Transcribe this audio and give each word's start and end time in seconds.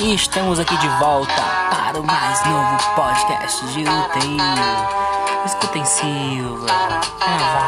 E 0.00 0.14
estamos 0.14 0.58
aqui 0.58 0.76
de 0.78 0.88
volta 0.98 1.42
para 1.70 2.00
o 2.00 2.04
mais 2.04 2.44
novo 2.44 2.78
podcast 2.94 3.64
de 3.66 3.80
UTI. 3.82 4.36
Escutem 5.46 5.84
Silva. 5.84 6.66
Ah, 7.20 7.38
vai. 7.54 7.61